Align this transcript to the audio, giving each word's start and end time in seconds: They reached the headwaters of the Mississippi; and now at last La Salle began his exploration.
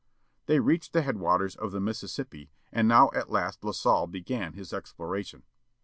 They 0.47 0.59
reached 0.59 0.93
the 0.93 1.03
headwaters 1.03 1.55
of 1.55 1.71
the 1.71 1.79
Mississippi; 1.79 2.49
and 2.73 2.87
now 2.87 3.11
at 3.13 3.29
last 3.29 3.63
La 3.63 3.71
Salle 3.71 4.07
began 4.07 4.53
his 4.53 4.73
exploration. 4.73 5.43